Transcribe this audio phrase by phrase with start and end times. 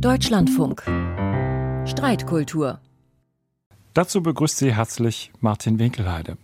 [0.00, 0.82] Deutschlandfunk.
[1.86, 2.80] Streitkultur.
[3.94, 6.36] Dazu begrüßt Sie herzlich Martin Winkelheide.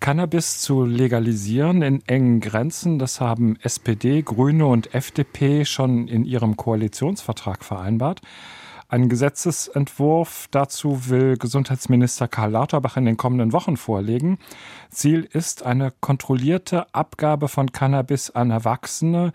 [0.00, 6.58] Cannabis zu legalisieren in engen Grenzen, das haben SPD, Grüne und FDP schon in ihrem
[6.58, 8.20] Koalitionsvertrag vereinbart.
[8.90, 14.38] Ein Gesetzesentwurf dazu will Gesundheitsminister Karl Lauterbach in den kommenden Wochen vorlegen.
[14.90, 19.32] Ziel ist eine kontrollierte Abgabe von Cannabis an Erwachsene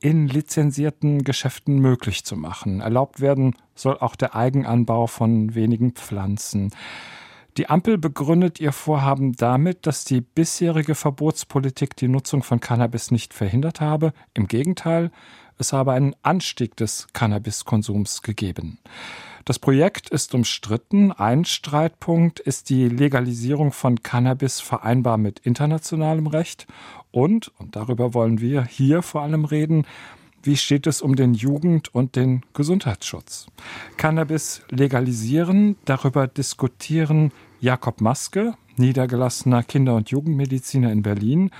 [0.00, 2.80] in lizenzierten Geschäften möglich zu machen.
[2.80, 6.70] Erlaubt werden soll auch der Eigenanbau von wenigen Pflanzen.
[7.56, 13.34] Die Ampel begründet ihr Vorhaben damit, dass die bisherige Verbotspolitik die Nutzung von Cannabis nicht
[13.34, 14.12] verhindert habe.
[14.34, 15.10] Im Gegenteil,
[15.58, 18.78] es habe einen Anstieg des Cannabiskonsums gegeben.
[19.48, 21.10] Das Projekt ist umstritten.
[21.10, 26.66] Ein Streitpunkt ist die Legalisierung von Cannabis vereinbar mit internationalem Recht.
[27.12, 29.86] Und, und darüber wollen wir hier vor allem reden,
[30.42, 33.46] wie steht es um den Jugend- und den Gesundheitsschutz?
[33.96, 41.52] Cannabis legalisieren, darüber diskutieren Jakob Maske, niedergelassener Kinder- und Jugendmediziner in Berlin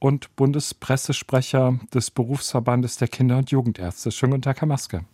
[0.00, 4.10] und Bundespressesprecher des Berufsverbandes der Kinder- und Jugendärzte.
[4.10, 5.04] Schönen guten Tag, Herr Maske.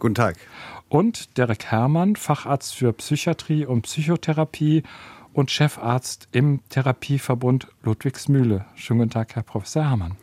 [0.00, 0.38] Guten Tag.
[0.88, 4.82] Und Derek Herrmann, Facharzt für Psychiatrie und Psychotherapie
[5.34, 8.64] und Chefarzt im Therapieverbund Ludwigsmühle.
[8.74, 10.16] Schönen guten Tag, Herr Professor Herrmann.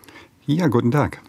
[0.48, 1.22] Ja, guten Tag.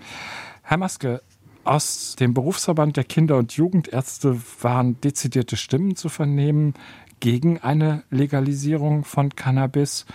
[0.62, 1.20] Herr Maske,
[1.64, 6.72] aus dem Berufsverband der Kinder- und Jugendärzte waren dezidierte Stimmen zu vernehmen
[7.20, 10.06] gegen eine Legalisierung von Cannabis.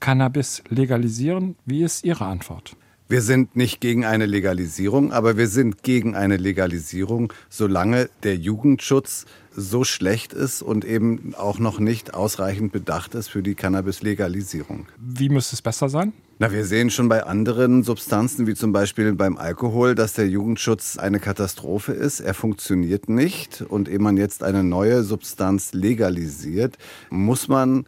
[0.00, 1.54] Cannabis legalisieren?
[1.64, 2.76] Wie ist Ihre Antwort?
[3.10, 9.24] Wir sind nicht gegen eine Legalisierung, aber wir sind gegen eine Legalisierung, solange der Jugendschutz
[9.56, 14.88] so schlecht ist und eben auch noch nicht ausreichend bedacht ist für die Cannabis-Legalisierung.
[14.98, 16.12] Wie müsste es besser sein?
[16.38, 20.98] Na, wir sehen schon bei anderen Substanzen, wie zum Beispiel beim Alkohol, dass der Jugendschutz
[20.98, 22.20] eine Katastrophe ist.
[22.20, 23.62] Er funktioniert nicht.
[23.62, 26.76] Und ehe man jetzt eine neue Substanz legalisiert,
[27.08, 27.86] muss man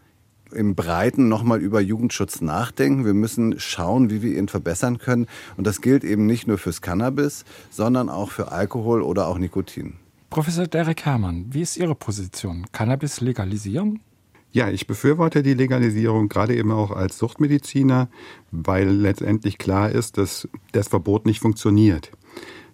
[0.52, 3.04] im Breiten nochmal über Jugendschutz nachdenken.
[3.04, 5.26] Wir müssen schauen, wie wir ihn verbessern können.
[5.56, 9.94] Und das gilt eben nicht nur fürs Cannabis, sondern auch für Alkohol oder auch Nikotin.
[10.30, 12.66] Professor Derek Herrmann, wie ist Ihre Position?
[12.72, 14.00] Cannabis legalisieren?
[14.52, 18.08] Ja, ich befürworte die Legalisierung gerade eben auch als Suchtmediziner,
[18.50, 22.10] weil letztendlich klar ist, dass das Verbot nicht funktioniert.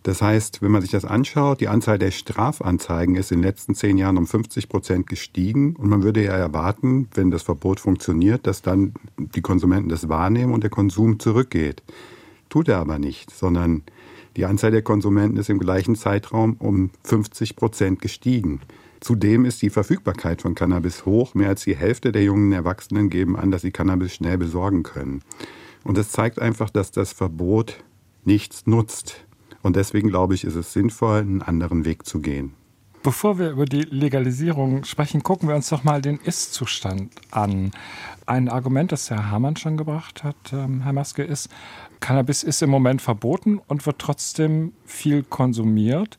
[0.07, 3.75] Das heißt, wenn man sich das anschaut, die Anzahl der Strafanzeigen ist in den letzten
[3.75, 5.75] zehn Jahren um 50 Prozent gestiegen.
[5.75, 10.55] Und man würde ja erwarten, wenn das Verbot funktioniert, dass dann die Konsumenten das wahrnehmen
[10.55, 11.83] und der Konsum zurückgeht.
[12.51, 13.83] Tut er aber nicht, sondern
[14.37, 18.61] die Anzahl der Konsumenten ist im gleichen Zeitraum um 50 Prozent gestiegen.
[19.01, 21.35] Zudem ist die Verfügbarkeit von Cannabis hoch.
[21.35, 25.23] Mehr als die Hälfte der jungen Erwachsenen geben an, dass sie Cannabis schnell besorgen können.
[25.83, 27.83] Und das zeigt einfach, dass das Verbot
[28.25, 29.27] nichts nutzt.
[29.67, 32.55] Und deswegen glaube ich, ist es sinnvoll, einen anderen Weg zu gehen.
[33.03, 37.73] Bevor wir über die Legalisierung sprechen, gucken wir uns doch mal den Ist-Zustand an.
[38.27, 41.49] Ein Argument, das Herr Hamann schon gebracht hat, ähm, Herr Maske, ist,
[41.99, 46.17] Cannabis ist im Moment verboten und wird trotzdem viel konsumiert.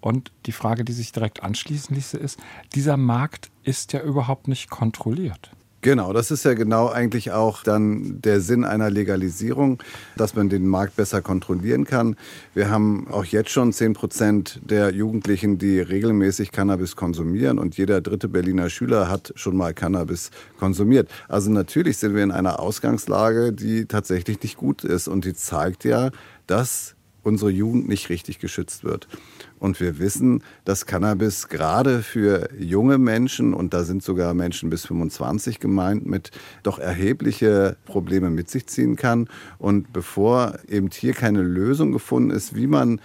[0.00, 2.40] Und die Frage, die sich direkt anschließen ließe, ist,
[2.74, 5.52] dieser Markt ist ja überhaupt nicht kontrolliert.
[5.88, 9.82] Genau, das ist ja genau eigentlich auch dann der Sinn einer Legalisierung,
[10.18, 12.14] dass man den Markt besser kontrollieren kann.
[12.52, 18.02] Wir haben auch jetzt schon 10 Prozent der Jugendlichen, die regelmäßig Cannabis konsumieren und jeder
[18.02, 21.08] dritte Berliner Schüler hat schon mal Cannabis konsumiert.
[21.26, 25.84] Also natürlich sind wir in einer Ausgangslage, die tatsächlich nicht gut ist und die zeigt
[25.84, 26.10] ja,
[26.46, 29.08] dass unsere Jugend nicht richtig geschützt wird.
[29.58, 34.86] Und wir wissen, dass Cannabis gerade für junge Menschen, und da sind sogar Menschen bis
[34.86, 36.30] 25 gemeint, mit
[36.62, 39.28] doch erhebliche Probleme mit sich ziehen kann.
[39.58, 43.00] Und bevor eben hier keine Lösung gefunden ist, wie man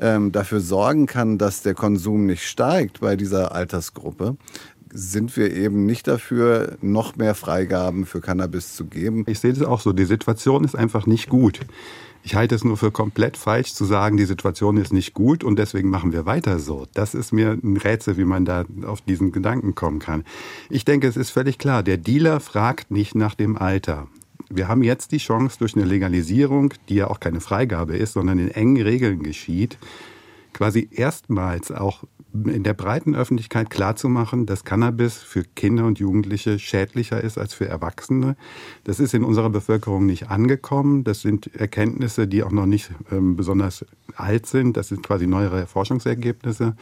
[0.00, 4.36] ähm, dafür sorgen kann, dass der Konsum nicht steigt bei dieser Altersgruppe,
[4.92, 9.24] sind wir eben nicht dafür, noch mehr Freigaben für Cannabis zu geben.
[9.28, 9.92] Ich sehe das auch so.
[9.92, 11.60] Die Situation ist einfach nicht gut.
[12.22, 15.58] Ich halte es nur für komplett falsch zu sagen, die Situation ist nicht gut und
[15.58, 16.86] deswegen machen wir weiter so.
[16.92, 20.24] Das ist mir ein Rätsel, wie man da auf diesen Gedanken kommen kann.
[20.68, 24.06] Ich denke, es ist völlig klar, der Dealer fragt nicht nach dem Alter.
[24.50, 28.38] Wir haben jetzt die Chance durch eine Legalisierung, die ja auch keine Freigabe ist, sondern
[28.38, 29.78] in engen Regeln geschieht,
[30.52, 37.20] quasi erstmals auch in der breiten Öffentlichkeit klarzumachen, dass Cannabis für Kinder und Jugendliche schädlicher
[37.20, 38.36] ist als für Erwachsene.
[38.84, 41.04] Das ist in unserer Bevölkerung nicht angekommen.
[41.04, 43.84] Das sind Erkenntnisse, die auch noch nicht ähm, besonders
[44.14, 44.76] alt sind.
[44.76, 46.76] Das sind quasi neuere Forschungsergebnisse.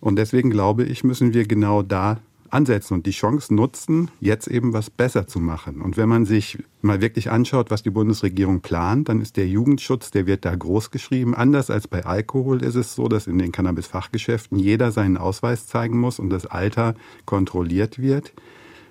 [0.00, 2.18] Und deswegen glaube ich, müssen wir genau da
[2.50, 5.80] ansetzen und die Chance nutzen, jetzt eben was besser zu machen.
[5.80, 10.10] Und wenn man sich mal wirklich anschaut, was die Bundesregierung plant, dann ist der Jugendschutz,
[10.10, 11.34] der wird da groß geschrieben.
[11.34, 15.98] Anders als bei Alkohol ist es so, dass in den Cannabis-Fachgeschäften jeder seinen Ausweis zeigen
[15.98, 18.32] muss und das Alter kontrolliert wird.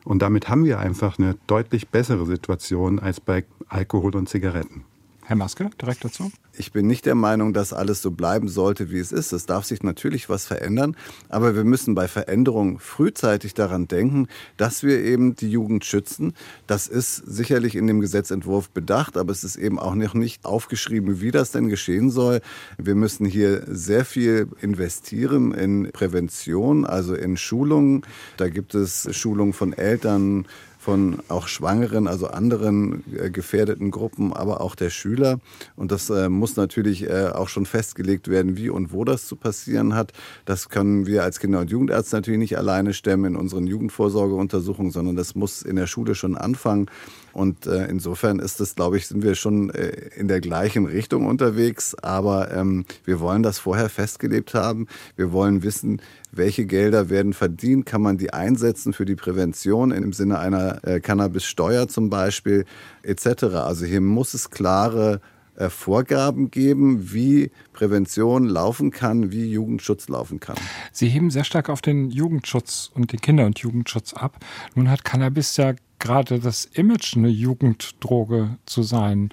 [0.04, 4.86] Und damit haben wir einfach eine deutlich bessere Situation als bei Alkohol und Zigaretten.
[5.28, 6.32] Herr Maske, direkt dazu.
[6.54, 9.34] Ich bin nicht der Meinung, dass alles so bleiben sollte, wie es ist.
[9.34, 10.96] Es darf sich natürlich was verändern,
[11.28, 16.34] aber wir müssen bei Veränderungen frühzeitig daran denken, dass wir eben die Jugend schützen.
[16.66, 21.20] Das ist sicherlich in dem Gesetzentwurf bedacht, aber es ist eben auch noch nicht aufgeschrieben,
[21.20, 22.40] wie das denn geschehen soll.
[22.78, 28.04] Wir müssen hier sehr viel investieren in Prävention, also in Schulungen.
[28.38, 30.46] Da gibt es Schulungen von Eltern,
[30.88, 35.42] von auch Schwangeren, also anderen äh, gefährdeten Gruppen, aber auch der Schüler.
[35.76, 39.36] Und das äh, muss natürlich äh, auch schon festgelegt werden, wie und wo das zu
[39.36, 40.14] passieren hat.
[40.46, 45.18] Das können wir als Kinder- und Jugendärzte natürlich nicht alleine stemmen in unseren Jugendvorsorgeuntersuchungen, sondern
[45.18, 46.90] das muss in der Schule schon anfangen.
[47.38, 51.28] Und äh, insofern ist es, glaube ich, sind wir schon äh, in der gleichen Richtung
[51.28, 51.94] unterwegs.
[51.94, 54.88] Aber ähm, wir wollen das vorher festgelebt haben.
[55.16, 56.02] Wir wollen wissen,
[56.32, 61.00] welche Gelder werden verdient, kann man die einsetzen für die Prävention im Sinne einer äh,
[61.00, 62.66] Cannabissteuer zum Beispiel
[63.04, 63.44] etc.
[63.54, 65.22] Also hier muss es klare
[65.58, 70.56] äh, Vorgaben geben, wie Prävention laufen kann, wie Jugendschutz laufen kann.
[70.92, 74.38] Sie heben sehr stark auf den Jugendschutz und den Kinder- und Jugendschutz ab.
[74.74, 79.30] Nun hat Cannabis ja gerade das Image, eine Jugenddroge zu sein.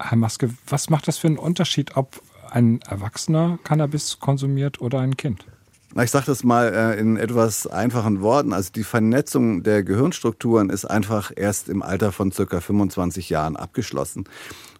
[0.00, 5.16] Herr Maske, was macht das für einen Unterschied, ob ein Erwachsener Cannabis konsumiert oder ein
[5.16, 5.44] Kind?
[6.00, 8.52] Ich sage das mal äh, in etwas einfachen Worten.
[8.52, 14.24] Also die Vernetzung der Gehirnstrukturen ist einfach erst im Alter von circa 25 Jahren abgeschlossen.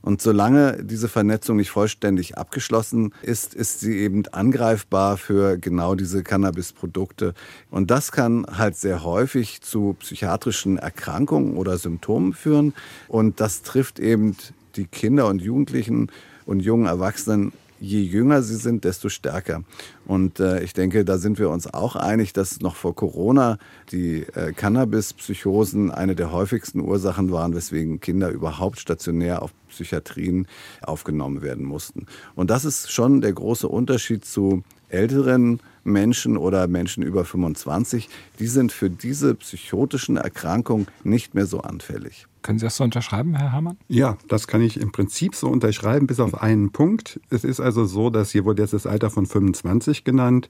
[0.02, 6.22] Und solange diese Vernetzung nicht vollständig abgeschlossen ist, ist sie eben angreifbar für genau diese
[6.22, 7.34] Cannabis-Produkte.
[7.70, 12.72] Und das kann halt sehr häufig zu psychiatrischen Erkrankungen oder Symptomen führen.
[13.08, 14.36] Und das trifft eben
[14.76, 16.10] die Kinder und Jugendlichen
[16.46, 19.64] und jungen Erwachsenen je jünger sie sind, desto stärker.
[20.06, 23.58] Und äh, ich denke, da sind wir uns auch einig, dass noch vor Corona
[23.90, 30.46] die äh, Cannabis-Psychosen eine der häufigsten Ursachen waren, weswegen Kinder überhaupt stationär auf Psychiatrien
[30.82, 32.06] aufgenommen werden mussten.
[32.34, 38.46] Und das ist schon der große Unterschied zu älteren Menschen oder Menschen über 25, die
[38.46, 42.26] sind für diese psychotischen Erkrankungen nicht mehr so anfällig.
[42.42, 43.76] Können Sie das so unterschreiben, Herr Hamann?
[43.88, 47.20] Ja, das kann ich im Prinzip so unterschreiben, bis auf einen Punkt.
[47.28, 50.48] Es ist also so, dass hier wurde jetzt das Alter von 25 genannt.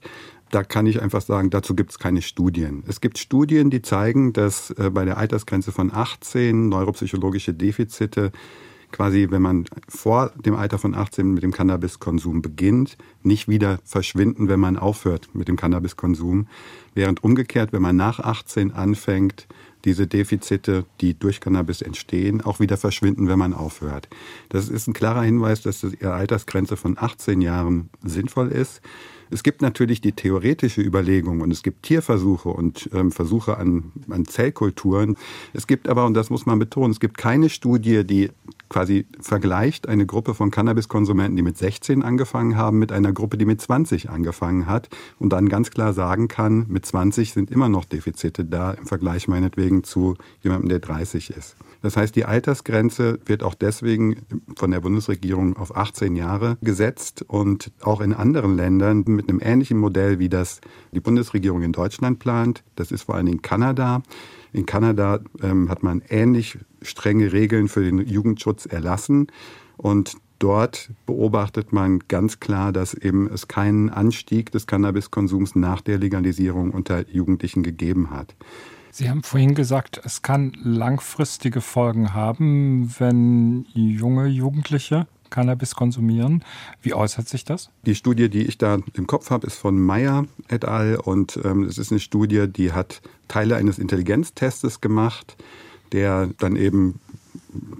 [0.51, 2.83] Da kann ich einfach sagen, dazu gibt es keine Studien.
[2.87, 8.31] Es gibt Studien, die zeigen, dass äh, bei der Altersgrenze von 18 neuropsychologische Defizite
[8.91, 14.47] quasi, wenn man vor dem Alter von 18 mit dem Cannabiskonsum beginnt, nicht wieder verschwinden,
[14.47, 16.47] wenn man aufhört mit dem Cannabiskonsum.
[16.93, 19.47] Während umgekehrt, wenn man nach 18 anfängt,
[19.85, 24.07] diese Defizite, die durch Cannabis entstehen, auch wieder verschwinden, wenn man aufhört.
[24.49, 28.81] Das ist ein klarer Hinweis, dass die Altersgrenze von 18 Jahren sinnvoll ist.
[29.31, 34.25] Es gibt natürlich die theoretische Überlegung und es gibt Tierversuche und ähm, Versuche an, an
[34.25, 35.15] Zellkulturen.
[35.53, 38.29] Es gibt aber, und das muss man betonen, es gibt keine Studie, die
[38.71, 43.45] quasi vergleicht eine Gruppe von Cannabiskonsumenten, die mit 16 angefangen haben, mit einer Gruppe, die
[43.45, 44.87] mit 20 angefangen hat
[45.19, 49.27] und dann ganz klar sagen kann, mit 20 sind immer noch Defizite da im Vergleich
[49.27, 51.57] meinetwegen zu jemandem, der 30 ist.
[51.81, 54.21] Das heißt, die Altersgrenze wird auch deswegen
[54.55, 59.79] von der Bundesregierung auf 18 Jahre gesetzt und auch in anderen Ländern mit einem ähnlichen
[59.79, 60.61] Modell, wie das
[60.93, 62.63] die Bundesregierung in Deutschland plant.
[62.75, 64.01] Das ist vor allen Dingen Kanada.
[64.53, 69.27] In Kanada ähm, hat man ähnlich strenge Regeln für den Jugendschutz erlassen
[69.77, 75.97] und dort beobachtet man ganz klar, dass eben es keinen Anstieg des Cannabiskonsums nach der
[75.97, 78.35] Legalisierung unter Jugendlichen gegeben hat.
[78.93, 86.43] Sie haben vorhin gesagt, es kann langfristige Folgen haben, wenn junge Jugendliche Cannabis konsumieren.
[86.81, 87.69] Wie äußert sich das?
[87.85, 90.97] Die Studie, die ich da im Kopf habe, ist von Meyer et al.
[90.97, 95.37] Und ähm, es ist eine Studie, die hat Teile eines Intelligenztestes gemacht,
[95.91, 96.99] der dann eben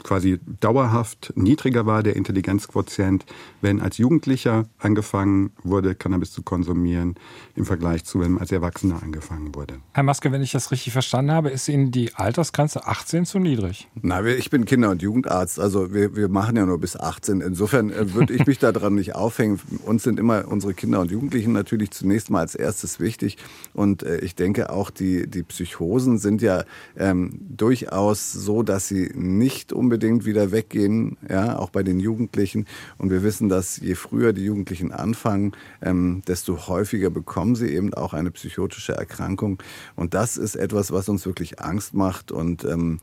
[0.04, 3.26] quasi dauerhaft niedriger war, der Intelligenzquotient,
[3.62, 7.16] wenn als Jugendlicher angefangen wurde, Cannabis zu konsumieren,
[7.56, 9.76] im Vergleich zu, wenn als Erwachsener angefangen wurde.
[9.94, 13.88] Herr Maske, wenn ich das richtig verstanden habe, ist Ihnen die Altersgrenze 18 zu niedrig?
[14.02, 17.42] Na, ich bin Kinder- und Jugendarzt, also wir, wir machen ja nur bis 18.
[17.42, 19.60] Insofern äh, würde ich mich daran nicht aufhängen.
[19.86, 23.38] Uns sind immer unsere Kinder und Jugendlichen natürlich zunächst mal als erstes wichtig.
[23.74, 26.64] Und äh, ich denke auch, die, die Psychosen sind ja
[26.98, 32.66] ähm, durchaus so, dass sie nicht nicht unbedingt wieder weggehen, ja, auch bei den Jugendlichen.
[32.98, 35.52] Und wir wissen, dass je früher die Jugendlichen anfangen,
[35.84, 39.62] ähm, desto häufiger bekommen sie eben auch eine psychotische Erkrankung.
[39.96, 43.00] Und das ist etwas, was uns wirklich Angst macht und ähm,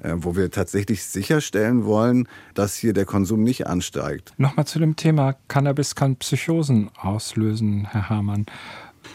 [0.00, 4.32] äh, wo wir tatsächlich sicherstellen wollen, dass hier der Konsum nicht ansteigt.
[4.36, 8.46] Nochmal zu dem Thema, Cannabis kann Psychosen auslösen, Herr Hamann.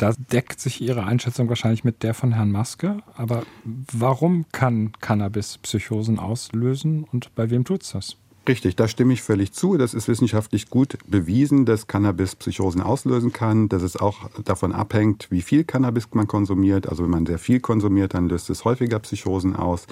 [0.01, 2.97] Da deckt sich Ihre Einschätzung wahrscheinlich mit der von Herrn Maske.
[3.15, 8.17] Aber warum kann Cannabis Psychosen auslösen und bei wem tut es das?
[8.47, 9.77] Richtig, da stimme ich völlig zu.
[9.77, 15.27] Das ist wissenschaftlich gut bewiesen, dass Cannabis Psychosen auslösen kann, dass es auch davon abhängt,
[15.29, 16.89] wie viel Cannabis man konsumiert.
[16.89, 19.85] Also wenn man sehr viel konsumiert, dann löst es häufiger Psychosen aus.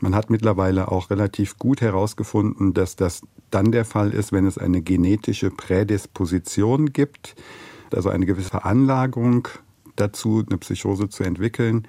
[0.00, 3.20] Man hat mittlerweile auch relativ gut herausgefunden, dass das
[3.50, 7.36] dann der Fall ist, wenn es eine genetische Prädisposition gibt
[7.94, 9.48] also eine gewisse Veranlagung
[9.96, 11.86] dazu, eine Psychose zu entwickeln.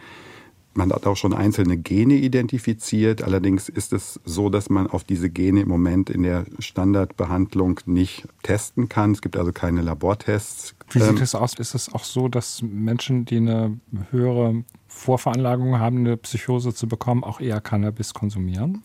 [0.78, 3.24] Man hat auch schon einzelne Gene identifiziert.
[3.24, 8.28] Allerdings ist es so, dass man auf diese Gene im Moment in der Standardbehandlung nicht
[8.44, 9.14] testen kann.
[9.14, 10.76] Es gibt also keine Labortests.
[10.90, 11.54] Wie sieht ähm, es aus?
[11.54, 13.80] Ist es auch so, dass Menschen, die eine
[14.12, 18.84] höhere Vorveranlagung haben, eine Psychose zu bekommen, auch eher Cannabis konsumieren?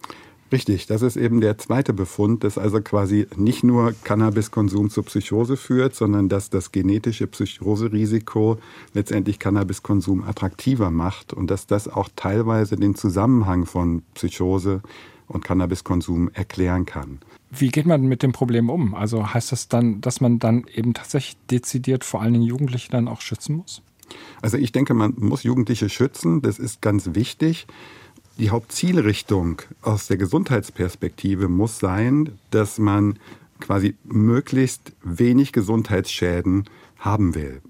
[0.52, 5.56] Richtig, das ist eben der zweite Befund, dass also quasi nicht nur Cannabiskonsum zur Psychose
[5.56, 8.58] führt, sondern dass das genetische Psychoserisiko
[8.92, 14.82] letztendlich Cannabiskonsum attraktiver macht und dass das auch teilweise den Zusammenhang von Psychose
[15.28, 17.20] und Cannabiskonsum erklären kann.
[17.50, 18.94] Wie geht man mit dem Problem um?
[18.94, 23.06] Also heißt das dann, dass man dann eben tatsächlich dezidiert vor allen Dingen Jugendliche dann
[23.06, 23.82] auch schützen muss?
[24.42, 27.68] Also ich denke, man muss Jugendliche schützen, das ist ganz wichtig.
[28.40, 33.18] Die Hauptzielrichtung aus der Gesundheitsperspektive muss sein, dass man
[33.60, 36.64] quasi möglichst wenig Gesundheitsschäden
[36.98, 37.60] haben will.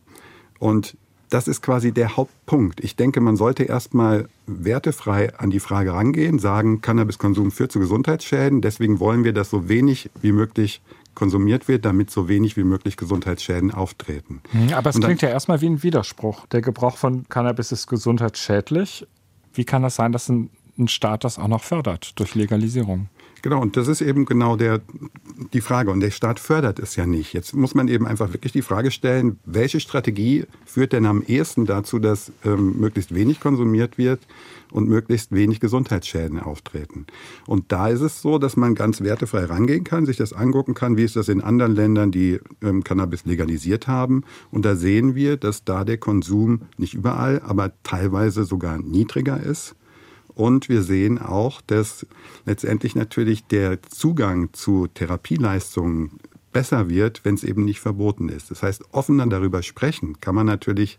[0.61, 0.97] Und
[1.29, 2.85] das ist quasi der Hauptpunkt.
[2.85, 8.61] Ich denke, man sollte erstmal wertefrei an die Frage rangehen, sagen, Cannabiskonsum führt zu Gesundheitsschäden,
[8.61, 10.83] deswegen wollen wir, dass so wenig wie möglich
[11.17, 14.41] konsumiert wird, damit so wenig wie möglich Gesundheitsschäden auftreten.
[14.53, 16.47] Mhm, aber es dann, klingt ja erstmal wie ein Widerspruch.
[16.47, 19.05] Der Gebrauch von Cannabis ist gesundheitsschädlich.
[19.53, 20.49] Wie kann das sein, dass ein
[20.81, 23.09] ein Staat das auch noch fördert durch Legalisierung.
[23.43, 24.81] Genau, und das ist eben genau der,
[25.55, 25.91] die Frage.
[25.91, 27.33] Und der Staat fördert es ja nicht.
[27.33, 31.65] Jetzt muss man eben einfach wirklich die Frage stellen, welche Strategie führt denn am ehesten
[31.65, 34.21] dazu, dass ähm, möglichst wenig konsumiert wird
[34.71, 37.07] und möglichst wenig Gesundheitsschäden auftreten.
[37.47, 40.99] Und da ist es so, dass man ganz wertefrei rangehen kann, sich das angucken kann,
[40.99, 44.23] wie ist das in anderen Ländern, die ähm, Cannabis legalisiert haben.
[44.51, 49.77] Und da sehen wir, dass da der Konsum nicht überall, aber teilweise sogar niedriger ist
[50.35, 52.07] und wir sehen auch, dass
[52.47, 56.21] letztendlich natürlich der Zugang zu Therapieleistungen
[56.53, 58.51] besser wird, wenn es eben nicht verboten ist.
[58.51, 60.99] Das heißt, offener darüber sprechen kann man natürlich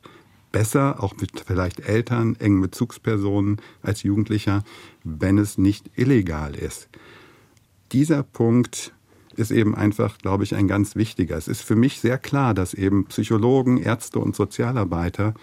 [0.52, 4.64] besser, auch mit vielleicht Eltern, engen Bezugspersonen als Jugendlicher,
[5.04, 6.90] wenn es nicht illegal ist.
[7.92, 8.94] Dieser Punkt
[9.36, 11.38] ist eben einfach, glaube ich, ein ganz wichtiger.
[11.38, 15.34] Es ist für mich sehr klar, dass eben Psychologen, Ärzte und Sozialarbeiter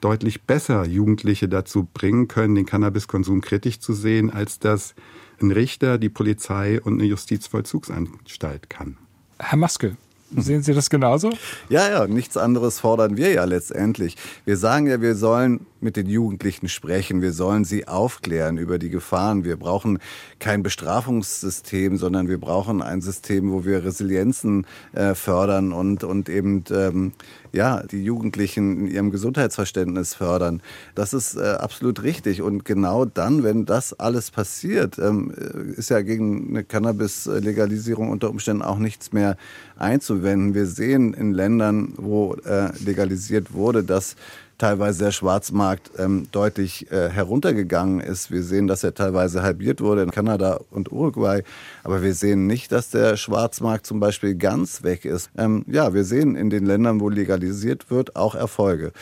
[0.00, 4.94] deutlich besser Jugendliche dazu bringen können, den Cannabiskonsum kritisch zu sehen, als das
[5.40, 8.96] ein Richter, die Polizei und eine Justizvollzugsanstalt kann.
[9.38, 9.96] Herr Maske,
[10.36, 11.30] Sehen Sie das genauso?
[11.70, 14.16] Ja, ja, nichts anderes fordern wir ja letztendlich.
[14.44, 18.90] Wir sagen ja, wir sollen mit den Jugendlichen sprechen, wir sollen sie aufklären über die
[18.90, 19.44] Gefahren.
[19.44, 20.00] Wir brauchen
[20.38, 26.64] kein Bestrafungssystem, sondern wir brauchen ein System, wo wir Resilienzen äh, fördern und, und eben
[26.72, 27.12] ähm,
[27.52, 30.60] ja, die Jugendlichen in ihrem Gesundheitsverständnis fördern.
[30.94, 32.42] Das ist äh, absolut richtig.
[32.42, 35.30] Und genau dann, wenn das alles passiert, ähm,
[35.76, 39.36] ist ja gegen eine Cannabis-Legalisierung unter Umständen auch nichts mehr
[39.76, 40.17] einzuwenden.
[40.22, 44.16] Wir sehen in Ländern, wo äh, legalisiert wurde, dass
[44.58, 48.30] teilweise der Schwarzmarkt ähm, deutlich äh, heruntergegangen ist.
[48.30, 51.42] Wir sehen, dass er teilweise halbiert wurde in Kanada und Uruguay,
[51.84, 55.30] aber wir sehen nicht, dass der Schwarzmarkt zum Beispiel ganz weg ist.
[55.38, 58.92] Ähm, ja, wir sehen in den Ländern, wo legalisiert wird, auch Erfolge.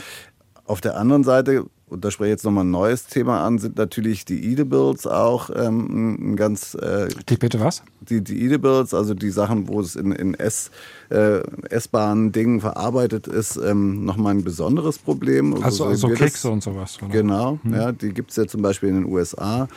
[0.67, 3.77] Auf der anderen Seite und da spreche ich jetzt nochmal ein neues Thema an, sind
[3.77, 6.75] natürlich die Edibles auch ähm, ein ganz...
[6.75, 7.85] Äh, die bitte was?
[8.01, 10.73] Die, die Edibles, also die Sachen, wo es in, in Ess,
[11.11, 15.55] äh, essbaren Dingen verarbeitet ist, ähm, nochmal ein besonderes Problem.
[15.55, 16.99] Also, also, also Kekse und sowas.
[17.01, 17.13] Oder?
[17.13, 17.75] Genau, hm.
[17.75, 19.69] ja, die gibt es ja zum Beispiel in den USA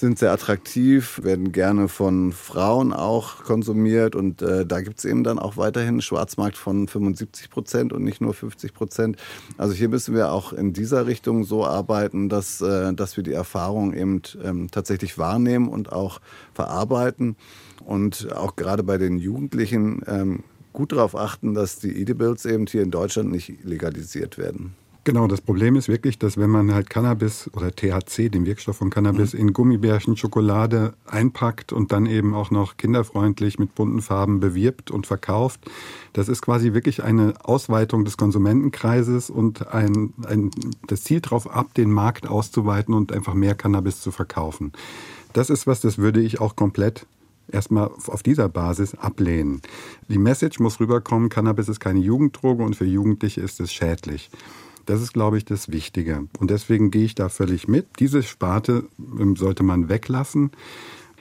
[0.00, 5.22] sind sehr attraktiv, werden gerne von Frauen auch konsumiert und äh, da gibt es eben
[5.22, 9.16] dann auch weiterhin einen Schwarzmarkt von 75 Prozent und nicht nur 50 Prozent.
[9.58, 13.32] Also hier müssen wir auch in dieser Richtung so arbeiten, dass, äh, dass wir die
[13.32, 16.20] Erfahrung eben ähm, tatsächlich wahrnehmen und auch
[16.54, 17.36] verarbeiten
[17.84, 22.82] und auch gerade bei den Jugendlichen ähm, gut darauf achten, dass die Edibles eben hier
[22.82, 24.74] in Deutschland nicht legalisiert werden.
[25.02, 28.90] Genau, das Problem ist wirklich, dass wenn man halt Cannabis oder THC, den Wirkstoff von
[28.90, 34.90] Cannabis, in Gummibärchen, Schokolade einpackt und dann eben auch noch kinderfreundlich mit bunten Farben bewirbt
[34.90, 35.60] und verkauft,
[36.12, 40.50] das ist quasi wirklich eine Ausweitung des Konsumentenkreises und ein, ein,
[40.86, 44.72] das zielt darauf ab, den Markt auszuweiten und einfach mehr Cannabis zu verkaufen.
[45.32, 47.06] Das ist was, das würde ich auch komplett
[47.50, 49.62] erstmal auf dieser Basis ablehnen.
[50.08, 54.30] Die Message muss rüberkommen, Cannabis ist keine Jugenddroge und für Jugendliche ist es schädlich.
[54.90, 56.26] Das ist, glaube ich, das Wichtige.
[56.40, 57.86] Und deswegen gehe ich da völlig mit.
[58.00, 60.50] Diese Sparte ähm, sollte man weglassen.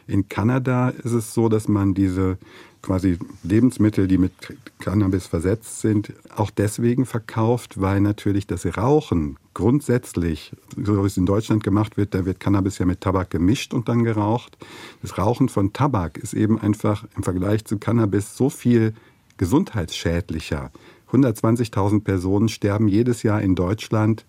[0.07, 2.39] In Kanada ist es so, dass man diese
[2.81, 4.31] quasi Lebensmittel, die mit
[4.79, 11.27] Cannabis versetzt sind, auch deswegen verkauft, weil natürlich das Rauchen grundsätzlich, so wie es in
[11.27, 14.57] Deutschland gemacht wird, da wird Cannabis ja mit Tabak gemischt und dann geraucht.
[15.03, 18.95] Das Rauchen von Tabak ist eben einfach im Vergleich zu Cannabis so viel
[19.37, 20.71] gesundheitsschädlicher.
[21.11, 24.25] 120.000 Personen sterben jedes Jahr in Deutschland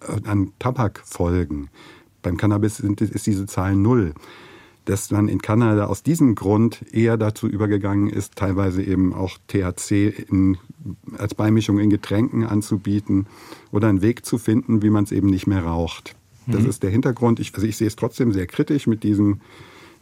[0.00, 1.70] äh, an Tabakfolgen.
[2.22, 4.14] Beim Cannabis sind, ist diese Zahl null.
[4.84, 10.08] Dass man in Kanada aus diesem Grund eher dazu übergegangen ist, teilweise eben auch THC
[10.28, 10.58] in,
[11.16, 13.26] als Beimischung in Getränken anzubieten
[13.72, 16.16] oder einen Weg zu finden, wie man es eben nicht mehr raucht.
[16.46, 16.70] Das mhm.
[16.70, 17.40] ist der Hintergrund.
[17.40, 19.42] Ich, also ich sehe es trotzdem sehr kritisch mit diesen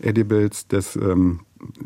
[0.00, 0.69] Edibles.
[0.69, 1.40] Das ähm,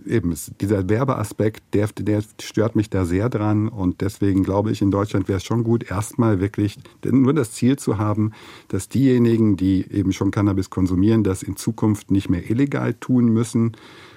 [0.07, 4.91] eben dieser Werbeaspekt, der, der stört mich da sehr dran und deswegen glaube ich, in
[4.91, 8.33] Deutschland wäre es schon gut, erstmal wirklich nur das Ziel zu haben,
[8.69, 13.73] dass diejenigen, die eben schon Cannabis konsumieren, das in Zukunft nicht mehr illegal tun müssen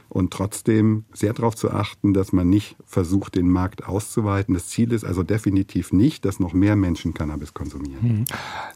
[0.10, 4.54] und trotzdem sehr darauf zu achten, dass man nicht versucht, den Markt auszuweiten.
[4.54, 8.02] Das Ziel ist also definitiv nicht, dass noch mehr Menschen Cannabis konsumieren.
[8.02, 8.26] Hm.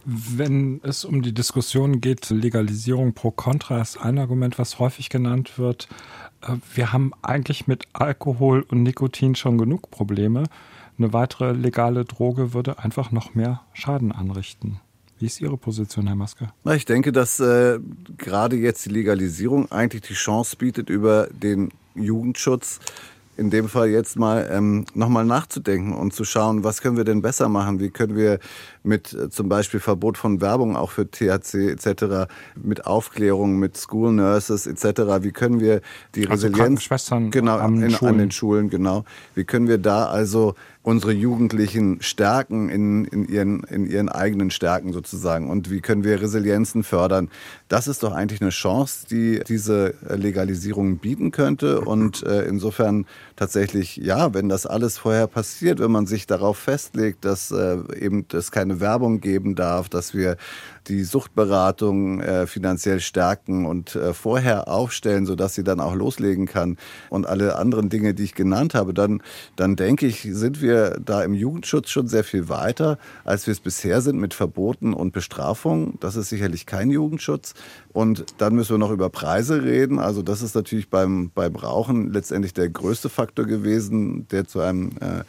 [0.06, 5.58] Wenn es um die Diskussion geht, Legalisierung pro Contra ist ein Argument, was häufig genannt
[5.58, 5.88] wird.
[6.42, 10.44] Äh, wir haben eigentlich mit Alkohol und Nikotin schon genug Probleme.
[10.98, 14.82] Eine weitere legale Droge würde einfach noch mehr Schaden anrichten.
[15.20, 16.48] Wie ist Ihre Position, Herr Maske?
[16.76, 17.80] Ich denke, dass äh,
[18.18, 22.80] gerade jetzt die Legalisierung eigentlich die Chance bietet, über den Jugendschutz
[23.36, 27.22] in dem Fall jetzt mal ähm, nochmal nachzudenken und zu schauen, was können wir denn
[27.22, 27.80] besser machen?
[27.80, 28.40] Wie können wir
[28.84, 34.12] mit äh, zum Beispiel Verbot von Werbung auch für THC etc., mit Aufklärung, mit School
[34.12, 35.82] Nurses etc., wie können wir
[36.16, 36.90] die also Resilienz
[37.32, 42.70] genau, an, in, an den Schulen, genau, wie können wir da also unsere Jugendlichen stärken
[42.70, 47.30] in, in, ihren, in ihren eigenen Stärken sozusagen und wie können wir Resilienzen fördern.
[47.68, 53.98] Das ist doch eigentlich eine Chance, die diese Legalisierung bieten könnte und äh, insofern tatsächlich,
[53.98, 58.52] ja, wenn das alles vorher passiert, wenn man sich darauf festlegt, dass äh, eben es
[58.52, 60.38] keine Werbung geben darf, dass wir
[60.88, 66.78] die Suchtberatung äh, finanziell stärken und äh, vorher aufstellen, sodass sie dann auch loslegen kann
[67.10, 69.22] und alle anderen Dinge, die ich genannt habe, dann,
[69.56, 70.69] dann denke ich, sind wir
[71.04, 75.12] da im Jugendschutz schon sehr viel weiter, als wir es bisher sind mit Verboten und
[75.12, 75.98] Bestrafungen.
[76.00, 77.54] Das ist sicherlich kein Jugendschutz.
[77.92, 80.00] Und dann müssen wir noch über Preise reden.
[80.00, 84.92] Also das ist natürlich beim, beim Rauchen letztendlich der größte Faktor gewesen, der zu einem
[85.02, 85.24] äh,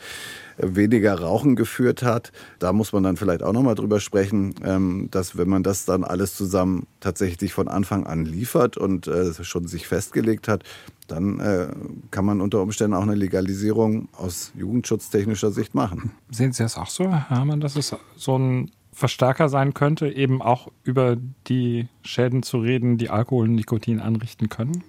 [0.63, 2.33] weniger Rauchen geführt hat.
[2.59, 6.05] Da muss man dann vielleicht auch nochmal drüber sprechen, ähm, dass wenn man das dann
[6.05, 10.65] alles zusammen tatsächlich von Anfang an liefert und äh, schon sich festgelegt hat,
[11.09, 11.69] dann äh,
[12.11, 16.13] kann man unter Umständen auch eine Legalisierung aus jugendschutztechnischer Sicht machen.
[16.31, 20.43] Sehen Sie das auch so, Herr Hermann, dass es so ein Verstärker sein könnte, eben
[20.43, 24.85] auch über die Schäden zu reden, die Alkohol und Nikotin anrichten können?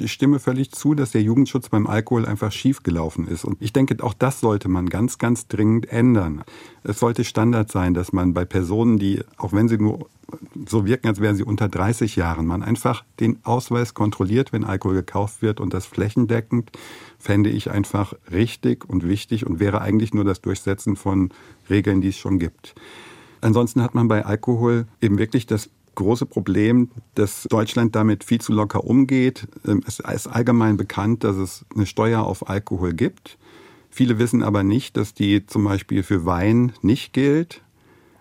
[0.00, 3.44] Ich stimme völlig zu, dass der Jugendschutz beim Alkohol einfach schiefgelaufen ist.
[3.44, 6.44] Und ich denke, auch das sollte man ganz, ganz dringend ändern.
[6.82, 10.08] Es sollte Standard sein, dass man bei Personen, die, auch wenn sie nur
[10.68, 14.96] so wirken, als wären sie unter 30 Jahren, man einfach den Ausweis kontrolliert, wenn Alkohol
[14.96, 16.72] gekauft wird und das flächendeckend,
[17.18, 21.30] fände ich einfach richtig und wichtig und wäre eigentlich nur das Durchsetzen von
[21.70, 22.74] Regeln, die es schon gibt.
[23.40, 28.52] Ansonsten hat man bei Alkohol eben wirklich das große Problem, dass Deutschland damit viel zu
[28.52, 29.48] locker umgeht.
[29.66, 33.36] Ähm, es ist allgemein bekannt, dass es eine Steuer auf Alkohol gibt.
[33.90, 37.62] Viele wissen aber nicht, dass die zum Beispiel für Wein nicht gilt.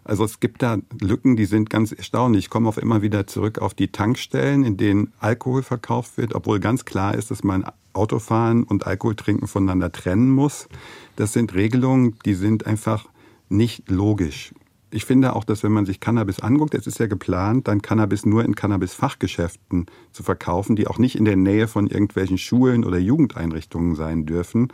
[0.06, 2.46] Also es gibt da Lücken, die sind ganz erstaunlich.
[2.46, 6.60] Ich komme auch immer wieder zurück auf die Tankstellen, in denen Alkohol verkauft wird, obwohl
[6.60, 10.70] ganz klar ist, dass man Autofahren und Alkohol trinken voneinander trennen muss.
[11.16, 13.08] Das sind Regelungen, die sind einfach
[13.50, 14.54] nicht logisch.
[14.96, 18.26] Ich finde auch, dass wenn man sich Cannabis anguckt, es ist ja geplant, dann Cannabis
[18.26, 22.98] nur in Cannabis-Fachgeschäften zu verkaufen, die auch nicht in der Nähe von irgendwelchen Schulen oder
[22.98, 24.70] Jugendeinrichtungen sein dürfen.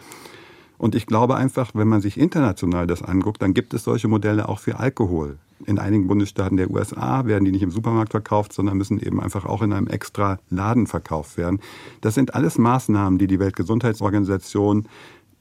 [0.78, 4.48] Und ich glaube einfach, wenn man sich international das anguckt, dann gibt es solche Modelle
[4.48, 5.40] auch für Alkohol.
[5.66, 9.46] In einigen Bundesstaaten der USA werden die nicht im Supermarkt verkauft, sondern müssen eben einfach
[9.46, 11.60] auch in einem extra Laden verkauft werden.
[12.02, 14.88] Das sind alles Maßnahmen, die die Weltgesundheitsorganisation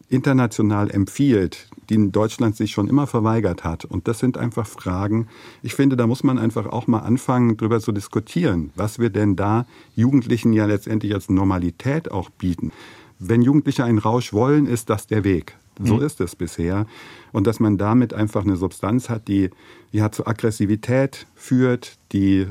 [0.09, 3.85] international empfiehlt, die in Deutschland sich schon immer verweigert hat.
[3.85, 5.27] Und das sind einfach Fragen.
[5.63, 9.37] Ich finde, da muss man einfach auch mal anfangen, darüber zu diskutieren, was wir denn
[9.37, 12.73] da Jugendlichen ja letztendlich als Normalität auch bieten.
[13.19, 15.57] Wenn Jugendliche einen Rausch wollen, ist das der Weg.
[15.83, 16.03] So mhm.
[16.03, 16.87] ist es bisher.
[17.33, 19.51] Und dass man damit einfach eine Substanz hat, die
[19.93, 22.47] ja zu Aggressivität führt, die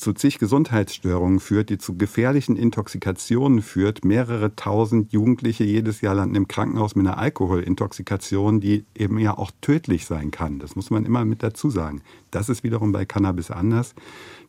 [0.00, 4.04] zu zig Gesundheitsstörungen führt, die zu gefährlichen Intoxikationen führt.
[4.04, 9.50] Mehrere tausend Jugendliche jedes Jahr landen im Krankenhaus mit einer Alkoholintoxikation, die eben ja auch
[9.60, 10.58] tödlich sein kann.
[10.58, 12.02] Das muss man immer mit dazu sagen.
[12.30, 13.94] Das ist wiederum bei Cannabis anders.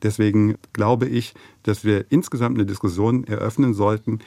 [0.01, 1.33] Deswegen glaube ich,
[1.63, 4.19] dass wir insgesamt eine Diskussion eröffnen sollten,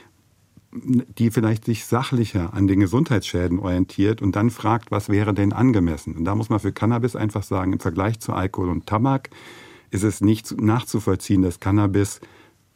[1.18, 6.16] die vielleicht sich sachlicher an den Gesundheitsschäden orientiert und dann fragt, was wäre denn angemessen.
[6.16, 9.30] Und da muss man für Cannabis einfach sagen, im Vergleich zu Alkohol und Tabak
[9.94, 12.20] ist es nicht nachzuvollziehen, dass Cannabis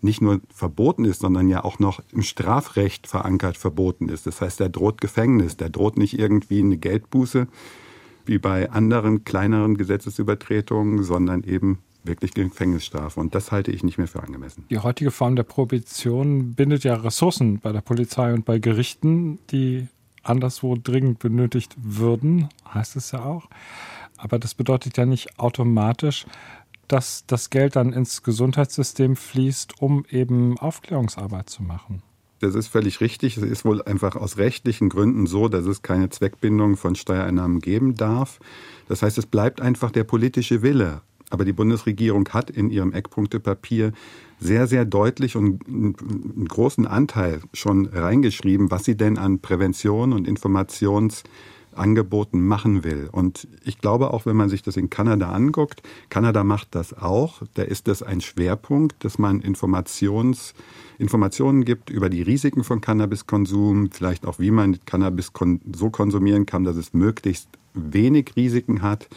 [0.01, 4.29] nicht nur verboten ist, sondern ja auch noch im Strafrecht verankert verboten ist.
[4.29, 7.49] Das heißt, der droht Gefängnis, der droht nicht irgendwie eine Geldbuße
[8.25, 13.19] wie bei anderen kleineren Gesetzesübertretungen, sondern eben wirklich Gefängnisstrafe.
[13.19, 14.65] Und das halte ich nicht mehr für angemessen.
[14.71, 19.89] Die heutige Form der Prohibition bindet ja Ressourcen bei der Polizei und bei Gerichten, die
[20.23, 23.49] anderswo dringend benötigt würden, heißt es ja auch.
[24.19, 26.27] Aber das bedeutet ja nicht automatisch,
[26.89, 32.03] dass das Geld dann ins Gesundheitssystem fließt, um eben Aufklärungsarbeit zu machen.
[32.41, 33.37] Das ist völlig richtig.
[33.37, 37.95] Es ist wohl einfach aus rechtlichen Gründen so, dass es keine Zweckbindung von Steuereinnahmen geben
[37.95, 38.39] darf.
[38.89, 41.03] Das heißt, es bleibt einfach der politische Wille.
[41.31, 43.93] Aber die Bundesregierung hat in ihrem Eckpunktepapier
[44.41, 50.27] sehr, sehr deutlich und einen großen Anteil schon reingeschrieben, was sie denn an Prävention und
[50.27, 51.25] Informations
[51.79, 53.09] Angeboten machen will.
[53.11, 57.43] Und ich glaube auch, wenn man sich das in Kanada anguckt, Kanada macht das auch.
[57.55, 60.55] Da ist das ein Schwerpunkt, dass man Informations,
[60.99, 65.33] Informationen gibt über die Risiken von Cannabiskonsum, vielleicht auch wie man Cannabis
[65.75, 69.09] so konsumieren kann, dass es möglichst wenig Risiken hat.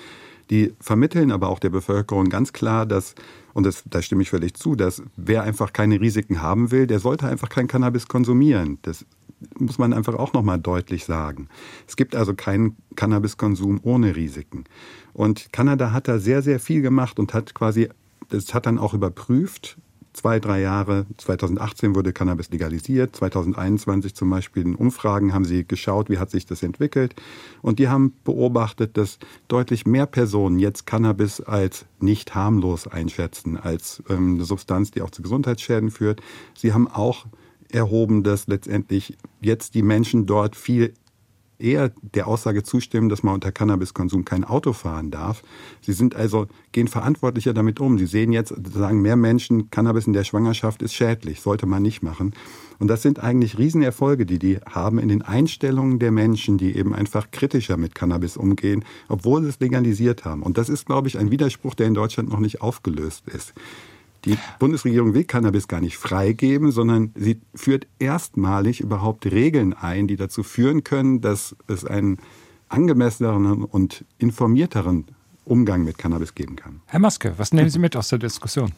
[0.51, 3.15] Die vermitteln aber auch der Bevölkerung ganz klar, dass,
[3.53, 6.99] und das, da stimme ich völlig zu, dass wer einfach keine Risiken haben will, der
[6.99, 8.77] sollte einfach kein Cannabis konsumieren.
[8.81, 9.05] Das
[9.57, 11.47] muss man einfach auch nochmal deutlich sagen.
[11.87, 14.65] Es gibt also keinen Cannabiskonsum ohne Risiken.
[15.13, 17.89] Und Kanada hat da sehr, sehr viel gemacht und hat quasi,
[18.29, 19.77] das hat dann auch überprüft,
[20.13, 26.09] zwei, drei Jahre, 2018 wurde Cannabis legalisiert, 2021 zum Beispiel in Umfragen haben sie geschaut,
[26.09, 27.15] wie hat sich das entwickelt.
[27.61, 34.03] Und die haben beobachtet, dass deutlich mehr Personen jetzt Cannabis als nicht harmlos einschätzen, als
[34.09, 36.21] ähm, eine Substanz, die auch zu Gesundheitsschäden führt.
[36.55, 37.25] Sie haben auch
[37.73, 40.93] erhoben, dass letztendlich jetzt die Menschen dort viel
[41.61, 45.43] eher der Aussage zustimmen, dass man unter Cannabiskonsum kein Auto fahren darf.
[45.81, 47.97] Sie sind also, gehen verantwortlicher damit um.
[47.97, 52.01] Sie sehen jetzt, sagen mehr Menschen, Cannabis in der Schwangerschaft ist schädlich, sollte man nicht
[52.01, 52.33] machen.
[52.79, 56.95] Und das sind eigentlich Riesenerfolge, die die haben in den Einstellungen der Menschen, die eben
[56.95, 60.41] einfach kritischer mit Cannabis umgehen, obwohl sie es legalisiert haben.
[60.41, 63.53] Und das ist, glaube ich, ein Widerspruch, der in Deutschland noch nicht aufgelöst ist.
[64.25, 70.15] Die Bundesregierung will Cannabis gar nicht freigeben, sondern sie führt erstmalig überhaupt Regeln ein, die
[70.15, 72.17] dazu führen können, dass es einen
[72.69, 75.05] angemesseneren und informierteren
[75.43, 76.81] Umgang mit Cannabis geben kann.
[76.85, 78.71] Herr Maske, was nehmen Sie mit aus der Diskussion?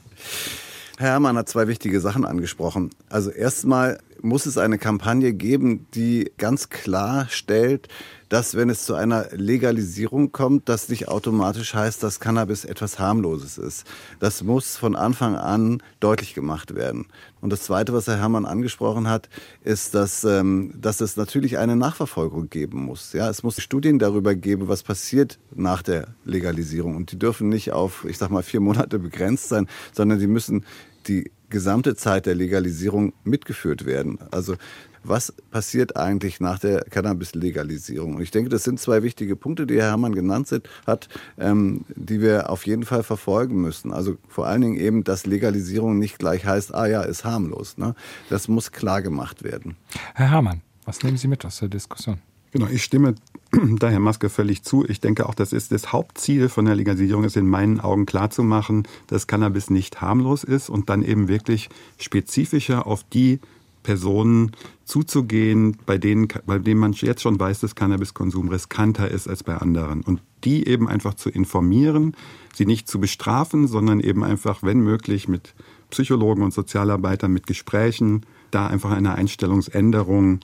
[0.97, 2.91] Herr Herrmann hat zwei wichtige Sachen angesprochen.
[3.09, 7.89] Also erstmal muss es eine Kampagne geben, die ganz klar stellt,
[8.33, 13.59] dass wenn es zu einer Legalisierung kommt, das nicht automatisch heißt, dass Cannabis etwas harmloses
[13.59, 13.85] ist.
[14.19, 17.05] Das muss von Anfang an deutlich gemacht werden.
[17.41, 19.29] Und das Zweite, was Herr Herrmann angesprochen hat,
[19.63, 23.13] ist, dass, ähm, dass es natürlich eine Nachverfolgung geben muss.
[23.13, 26.95] Ja, es muss Studien darüber geben, was passiert nach der Legalisierung.
[26.95, 30.65] Und die dürfen nicht auf, ich sag mal, vier Monate begrenzt sein, sondern die müssen
[31.05, 34.19] die gesamte Zeit der Legalisierung mitgeführt werden.
[34.31, 34.55] Also
[35.03, 38.15] was passiert eigentlich nach der Cannabis-Legalisierung?
[38.15, 40.49] Und ich denke, das sind zwei wichtige Punkte, die Herr Herrmann genannt
[40.87, 43.93] hat, ähm, die wir auf jeden Fall verfolgen müssen.
[43.93, 47.77] Also vor allen Dingen eben, dass Legalisierung nicht gleich heißt, ah ja, ist harmlos.
[47.77, 47.95] Ne?
[48.29, 49.75] Das muss klar gemacht werden.
[50.15, 52.19] Herr Herrmann, was nehmen Sie mit aus der Diskussion?
[52.53, 53.15] Genau, ich stimme
[53.51, 54.85] daher Maske völlig zu.
[54.87, 58.87] Ich denke auch, das ist das Hauptziel von der Legalisierung, ist in meinen Augen klarzumachen,
[59.07, 63.39] dass Cannabis nicht harmlos ist und dann eben wirklich spezifischer auf die
[63.81, 64.51] Personen
[64.85, 69.57] zuzugehen, bei denen, bei denen man jetzt schon weiß, dass Cannabiskonsum riskanter ist als bei
[69.57, 70.01] anderen.
[70.01, 72.15] Und die eben einfach zu informieren,
[72.53, 75.55] sie nicht zu bestrafen, sondern eben einfach, wenn möglich, mit
[75.89, 80.39] Psychologen und Sozialarbeitern, mit Gesprächen, da einfach eine Einstellungsänderung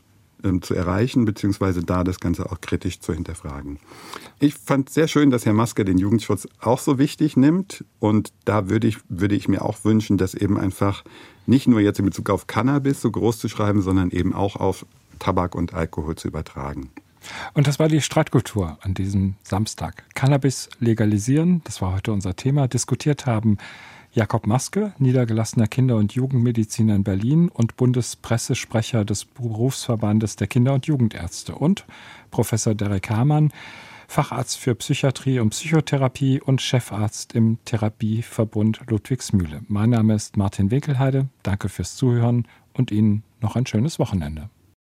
[0.62, 3.80] zu erreichen, beziehungsweise da das Ganze auch kritisch zu hinterfragen.
[4.40, 7.84] Ich fand sehr schön, dass Herr Maske den Jugendschutz auch so wichtig nimmt.
[8.00, 11.04] Und da würde ich, würde ich mir auch wünschen, dass eben einfach
[11.46, 14.86] nicht nur jetzt in Bezug auf Cannabis so groß zu schreiben, sondern eben auch auf
[15.20, 16.90] Tabak und Alkohol zu übertragen.
[17.54, 20.04] Und das war die Streitkultur an diesem Samstag.
[20.16, 22.68] Cannabis legalisieren, das war heute unser Thema.
[22.68, 23.58] Diskutiert haben
[24.20, 30.88] Jakob Maske, niedergelassener Kinder- und Jugendmediziner in Berlin und Bundespressesprecher des Berufsverbandes der Kinder- und
[30.88, 31.86] Jugendärzte und
[32.30, 33.54] Professor Derek Hamann,
[34.10, 39.62] Facharzt für Psychiatrie und Psychotherapie und Chefarzt im Therapieverbund Ludwigsmühle.
[39.70, 41.30] Mein Name ist Martin Winkelheide.
[41.42, 44.50] Danke fürs Zuhören und Ihnen noch ein schönes Wochenende.